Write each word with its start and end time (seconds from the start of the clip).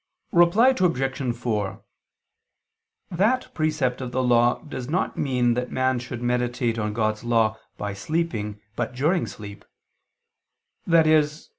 Reply 0.31 0.69
Obj. 0.69 1.35
4: 1.37 1.83
That 3.11 3.53
precept 3.53 4.01
of 4.01 4.11
the 4.11 4.23
Law 4.23 4.63
does 4.63 4.89
not 4.89 5.15
mean 5.15 5.53
that 5.53 5.71
man 5.71 5.99
should 5.99 6.23
meditate 6.23 6.79
on 6.79 6.91
God's 6.93 7.23
law 7.23 7.59
by 7.77 7.93
sleeping, 7.93 8.59
but 8.75 8.95
during 8.95 9.27
sleep, 9.27 9.63
i.e. 10.91 11.23